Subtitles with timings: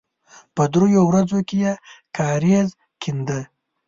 [0.55, 1.73] په دریو ورځو کې یې
[2.17, 2.69] کاریز
[3.01, 3.39] کېنده.